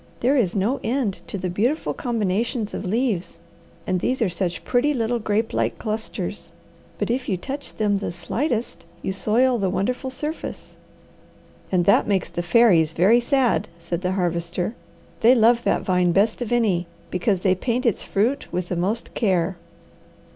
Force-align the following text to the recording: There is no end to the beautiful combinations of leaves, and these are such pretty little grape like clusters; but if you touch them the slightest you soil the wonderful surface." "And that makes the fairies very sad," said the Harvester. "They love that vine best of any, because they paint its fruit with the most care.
There 0.21 0.35
is 0.35 0.55
no 0.55 0.79
end 0.83 1.21
to 1.27 1.37
the 1.37 1.47
beautiful 1.47 1.93
combinations 1.93 2.73
of 2.73 2.83
leaves, 2.83 3.37
and 3.85 3.99
these 3.99 4.19
are 4.23 4.29
such 4.29 4.65
pretty 4.65 4.95
little 4.95 5.19
grape 5.19 5.53
like 5.53 5.77
clusters; 5.77 6.51
but 6.97 7.11
if 7.11 7.29
you 7.29 7.37
touch 7.37 7.75
them 7.75 7.99
the 7.99 8.11
slightest 8.11 8.87
you 9.03 9.11
soil 9.11 9.59
the 9.59 9.69
wonderful 9.69 10.09
surface." 10.09 10.75
"And 11.71 11.85
that 11.85 12.07
makes 12.07 12.31
the 12.31 12.41
fairies 12.41 12.93
very 12.93 13.19
sad," 13.19 13.67
said 13.77 14.01
the 14.01 14.13
Harvester. 14.13 14.73
"They 15.19 15.35
love 15.35 15.63
that 15.65 15.83
vine 15.83 16.13
best 16.13 16.41
of 16.41 16.51
any, 16.51 16.87
because 17.11 17.41
they 17.41 17.53
paint 17.53 17.85
its 17.85 18.01
fruit 18.01 18.51
with 18.51 18.69
the 18.69 18.75
most 18.75 19.13
care. 19.13 19.55